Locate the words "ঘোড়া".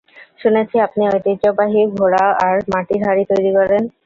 1.95-2.25